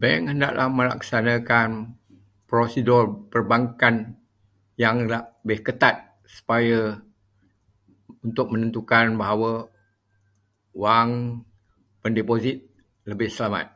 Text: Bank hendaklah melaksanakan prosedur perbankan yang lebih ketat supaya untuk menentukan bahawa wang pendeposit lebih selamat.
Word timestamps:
Bank 0.00 0.22
hendaklah 0.34 0.66
melaksanakan 0.78 1.70
prosedur 2.50 3.04
perbankan 3.30 3.94
yang 4.82 4.96
lebih 5.10 5.58
ketat 5.66 5.96
supaya 6.36 6.80
untuk 8.26 8.46
menentukan 8.52 9.06
bahawa 9.20 9.52
wang 10.82 11.10
pendeposit 12.02 12.56
lebih 13.10 13.28
selamat. 13.36 13.66